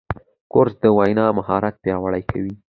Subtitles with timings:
[0.51, 2.53] کورس د وینا مهارت پیاوړی کوي.